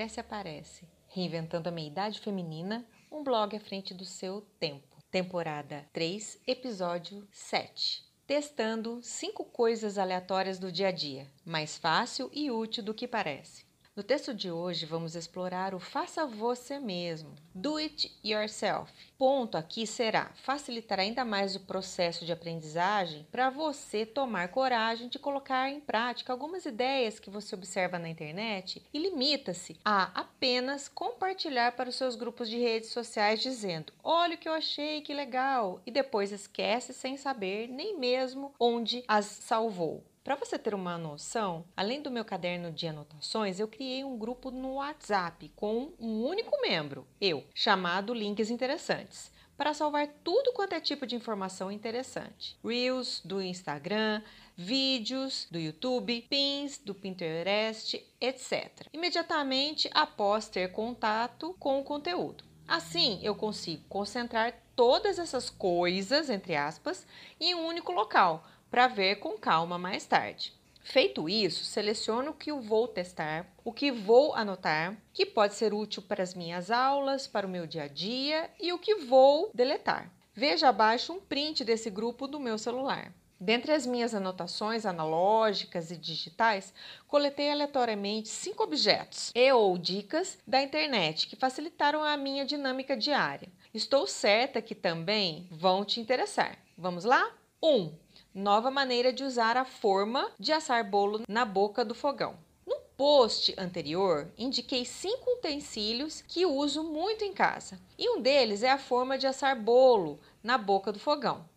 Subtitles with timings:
[0.00, 4.96] cresce e aparece, reinventando a meia-idade feminina, um blog à frente do seu tempo.
[5.10, 8.02] Temporada 3, episódio 7.
[8.26, 13.66] Testando 5 coisas aleatórias do dia a dia, mais fácil e útil do que parece.
[13.96, 18.92] No texto de hoje, vamos explorar o faça você mesmo, do it yourself.
[19.18, 25.18] Ponto aqui será facilitar ainda mais o processo de aprendizagem para você tomar coragem de
[25.18, 31.72] colocar em prática algumas ideias que você observa na internet e limita-se a apenas compartilhar
[31.72, 35.82] para os seus grupos de redes sociais dizendo: "Olha o que eu achei, que legal",
[35.84, 40.04] e depois esquece sem saber nem mesmo onde as salvou.
[40.22, 44.50] Para você ter uma noção, além do meu caderno de anotações, eu criei um grupo
[44.50, 50.80] no WhatsApp com um único membro, eu, chamado Links Interessantes, para salvar tudo quanto é
[50.80, 52.58] tipo de informação interessante.
[52.62, 54.22] Reels do Instagram,
[54.54, 58.88] vídeos do YouTube, pins do Pinterest, etc.
[58.92, 62.44] Imediatamente após ter contato com o conteúdo.
[62.68, 67.06] Assim, eu consigo concentrar todas essas coisas, entre aspas,
[67.40, 70.52] em um único local para ver com calma mais tarde.
[70.82, 75.74] Feito isso, seleciono o que eu vou testar, o que vou anotar, que pode ser
[75.74, 79.50] útil para as minhas aulas, para o meu dia a dia e o que vou
[79.54, 80.10] deletar.
[80.32, 83.12] Veja abaixo um print desse grupo do meu celular.
[83.38, 86.74] Dentre as minhas anotações analógicas e digitais,
[87.08, 93.48] coletei aleatoriamente cinco objetos e ou dicas da internet que facilitaram a minha dinâmica diária.
[93.72, 96.58] Estou certa que também vão te interessar.
[96.76, 97.32] Vamos lá?
[97.62, 97.68] 1.
[97.68, 97.92] Um,
[98.34, 102.36] nova maneira de usar a forma de assar bolo na boca do fogão.
[102.66, 108.70] No post anterior, indiquei cinco utensílios que uso muito em casa, e um deles é
[108.70, 111.48] a forma de assar bolo na boca do fogão.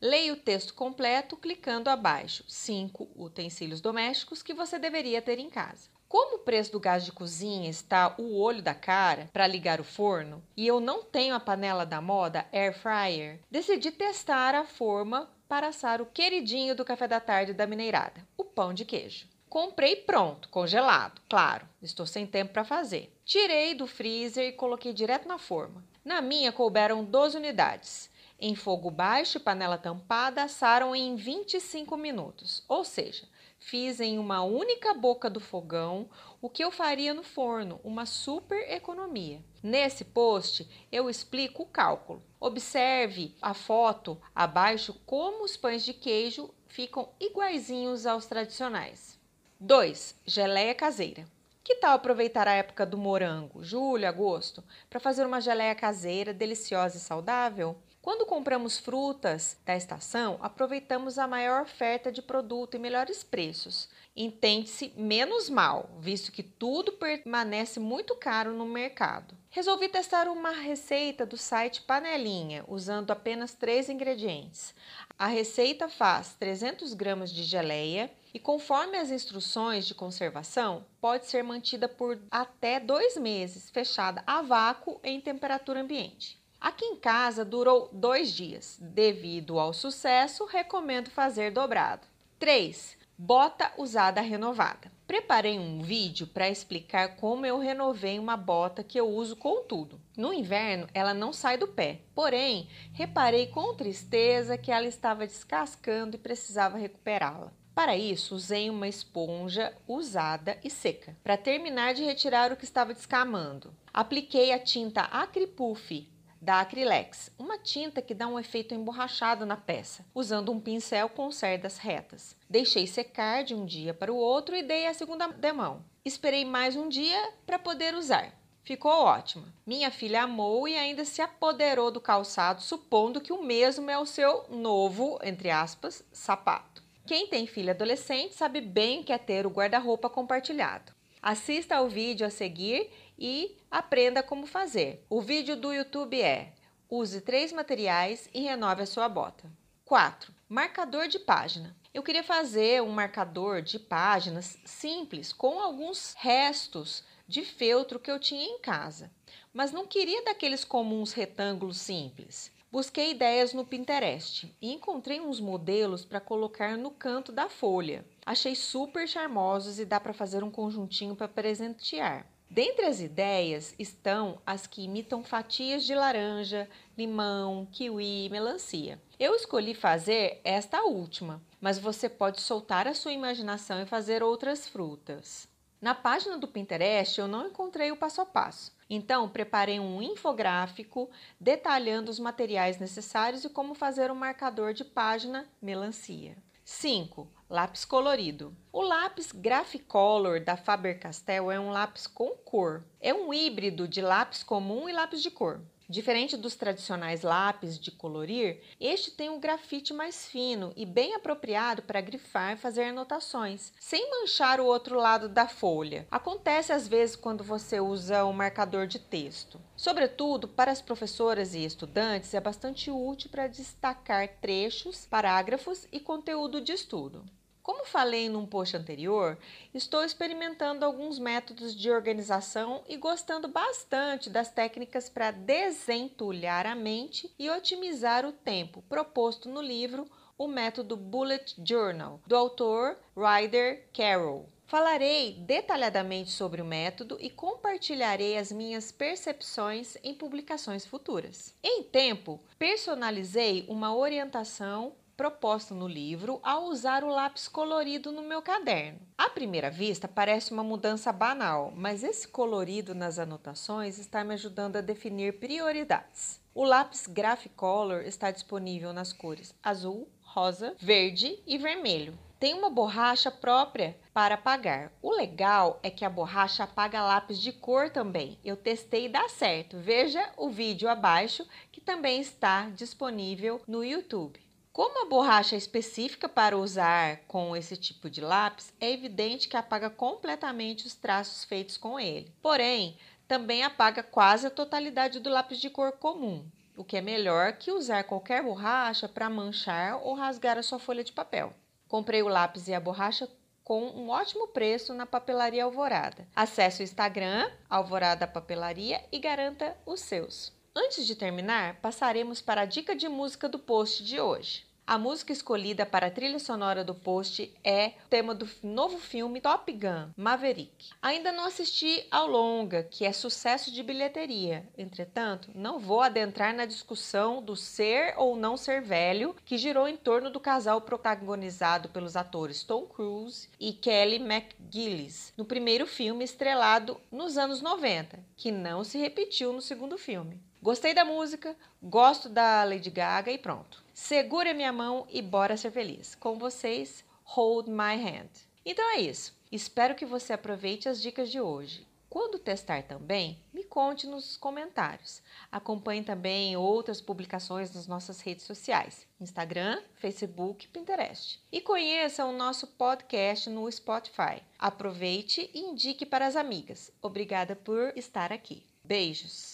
[0.00, 2.44] Leia o texto completo clicando abaixo.
[2.48, 5.88] Cinco utensílios domésticos que você deveria ter em casa.
[6.08, 9.84] Como o preço do gás de cozinha está o olho da cara para ligar o
[9.84, 15.30] forno e eu não tenho a panela da moda air fryer, decidi testar a forma
[15.52, 19.26] para assar o queridinho do café da tarde da mineirada, o pão de queijo.
[19.50, 23.14] Comprei pronto, congelado, claro, estou sem tempo para fazer.
[23.22, 25.84] Tirei do freezer e coloquei direto na forma.
[26.02, 28.08] Na minha couberam 12 unidades.
[28.44, 33.24] Em fogo baixo e panela tampada, assaram em 25 minutos, ou seja,
[33.56, 36.10] fiz em uma única boca do fogão
[36.40, 39.40] o que eu faria no forno, uma super economia.
[39.62, 42.20] Nesse post eu explico o cálculo.
[42.40, 49.20] Observe a foto abaixo como os pães de queijo ficam iguaizinhos aos tradicionais.
[49.60, 50.16] 2.
[50.26, 51.28] Geleia caseira.
[51.62, 56.96] Que tal aproveitar a época do morango, julho, agosto, para fazer uma geleia caseira deliciosa
[56.96, 57.78] e saudável?
[58.02, 63.88] Quando compramos frutas da estação, aproveitamos a maior oferta de produto e melhores preços.
[64.16, 69.36] Entende-se menos mal, visto que tudo permanece muito caro no mercado.
[69.48, 74.74] Resolvi testar uma receita do site Panelinha, usando apenas três ingredientes.
[75.16, 81.44] A receita faz 300 gramas de geleia e, conforme as instruções de conservação, pode ser
[81.44, 86.41] mantida por até dois meses, fechada a vácuo em temperatura ambiente.
[86.62, 88.78] Aqui em casa durou dois dias.
[88.80, 92.06] Devido ao sucesso, recomendo fazer dobrado.
[92.38, 92.96] 3.
[93.18, 94.92] Bota usada renovada.
[95.04, 100.00] Preparei um vídeo para explicar como eu renovei uma bota que eu uso com tudo.
[100.16, 106.14] No inverno, ela não sai do pé, porém, reparei com tristeza que ela estava descascando
[106.14, 107.52] e precisava recuperá-la.
[107.74, 112.94] Para isso, usei uma esponja usada e seca, para terminar de retirar o que estava
[112.94, 113.74] descamando.
[113.92, 116.11] Apliquei a tinta Acripuff
[116.42, 121.30] da Acrylex, uma tinta que dá um efeito emborrachado na peça, usando um pincel com
[121.30, 122.36] cerdas retas.
[122.50, 125.84] Deixei secar de um dia para o outro e dei a segunda demão.
[126.04, 128.32] Esperei mais um dia para poder usar.
[128.64, 129.54] Ficou ótima.
[129.64, 134.06] Minha filha amou e ainda se apoderou do calçado, supondo que o mesmo é o
[134.06, 136.82] seu novo, entre aspas, sapato.
[137.06, 140.92] Quem tem filha adolescente sabe bem que é ter o guarda-roupa compartilhado.
[141.22, 145.04] Assista ao vídeo a seguir e aprenda como fazer.
[145.08, 146.52] O vídeo do YouTube é:
[146.88, 149.50] use três materiais e renove a sua bota.
[149.84, 150.32] 4.
[150.48, 151.76] Marcador de página.
[151.92, 158.18] Eu queria fazer um marcador de páginas simples com alguns restos de feltro que eu
[158.18, 159.10] tinha em casa,
[159.52, 162.50] mas não queria daqueles comuns retângulos simples.
[162.70, 168.02] Busquei ideias no Pinterest e encontrei uns modelos para colocar no canto da folha.
[168.24, 172.26] Achei super charmosos e dá para fazer um conjuntinho para presentear.
[172.52, 176.68] Dentre as ideias estão as que imitam fatias de laranja,
[176.98, 179.00] limão, kiwi, melancia.
[179.18, 184.68] Eu escolhi fazer esta última, mas você pode soltar a sua imaginação e fazer outras
[184.68, 185.48] frutas.
[185.80, 188.70] Na página do Pinterest eu não encontrei o passo a passo.
[188.90, 191.08] Então, preparei um infográfico
[191.40, 196.36] detalhando os materiais necessários e como fazer um marcador de página melancia.
[196.72, 197.28] 5.
[197.50, 198.56] Lápis colorido.
[198.72, 202.82] O lápis Graphicolor da Faber-Castell é um lápis com cor.
[202.98, 205.60] É um híbrido de lápis comum e lápis de cor.
[205.92, 211.82] Diferente dos tradicionais lápis de colorir, este tem um grafite mais fino e bem apropriado
[211.82, 216.06] para grifar e fazer anotações, sem manchar o outro lado da folha.
[216.10, 219.60] Acontece às vezes quando você usa um marcador de texto.
[219.76, 226.62] Sobretudo, para as professoras e estudantes, é bastante útil para destacar trechos, parágrafos e conteúdo
[226.62, 227.22] de estudo.
[227.62, 229.38] Como falei num post anterior,
[229.72, 237.32] estou experimentando alguns métodos de organização e gostando bastante das técnicas para desentulhar a mente
[237.38, 244.48] e otimizar o tempo proposto no livro O Método Bullet Journal, do autor Ryder Carroll.
[244.66, 251.54] Falarei detalhadamente sobre o método e compartilharei as minhas percepções em publicações futuras.
[251.62, 258.42] Em tempo, personalizei uma orientação proposta no livro ao usar o lápis colorido no meu
[258.42, 259.00] caderno.
[259.16, 264.76] À primeira vista, parece uma mudança banal, mas esse colorido nas anotações está me ajudando
[264.76, 266.40] a definir prioridades.
[266.54, 272.18] O lápis Graphicolor está disponível nas cores azul, rosa, verde e vermelho.
[272.42, 274.92] Tem uma borracha própria para apagar.
[275.00, 278.36] O legal é que a borracha apaga lápis de cor também.
[278.44, 279.78] Eu testei e dá certo.
[279.78, 284.40] Veja o vídeo abaixo que também está disponível no YouTube.
[284.72, 289.56] Como a borracha é específica para usar com esse tipo de lápis, é evidente que
[289.56, 292.32] apaga completamente os traços feitos com ele.
[292.40, 292.96] Porém,
[293.28, 296.42] também apaga quase a totalidade do lápis de cor comum,
[296.74, 301.04] o que é melhor que usar qualquer borracha para manchar ou rasgar a sua folha
[301.04, 301.52] de papel.
[301.86, 303.28] Comprei o lápis e a borracha
[303.62, 306.26] com um ótimo preço na Papelaria Alvorada.
[306.34, 310.61] Acesse o Instagram Alvorada Papelaria e garanta os seus.
[310.74, 314.64] Antes de terminar, passaremos para a dica de música do post de hoje.
[314.92, 319.40] A música escolhida para a trilha sonora do post é o tema do novo filme
[319.40, 320.90] Top Gun Maverick.
[321.00, 324.68] Ainda não assisti ao longa, que é sucesso de bilheteria.
[324.76, 329.96] Entretanto, não vou adentrar na discussão do ser ou não ser velho, que girou em
[329.96, 337.00] torno do casal protagonizado pelos atores Tom Cruise e Kelly McGillis, no primeiro filme estrelado
[337.10, 340.38] nos anos 90, que não se repetiu no segundo filme.
[340.62, 343.81] Gostei da música, gosto da Lady Gaga e pronto.
[343.94, 346.14] Segura minha mão e bora ser feliz.
[346.14, 348.30] Com vocês, Hold My Hand.
[348.64, 349.36] Então é isso.
[349.50, 351.86] Espero que você aproveite as dicas de hoje.
[352.12, 355.22] Quando testar também, me conte nos comentários.
[355.50, 361.40] Acompanhe também outras publicações nas nossas redes sociais: Instagram, Facebook, Pinterest.
[361.50, 364.42] E conheça o nosso podcast no Spotify.
[364.58, 366.92] Aproveite e indique para as amigas.
[367.00, 368.62] Obrigada por estar aqui.
[368.84, 369.51] Beijos!